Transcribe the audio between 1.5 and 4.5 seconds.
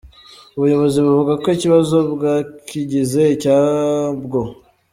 ikibazo bwakigize icyabwo.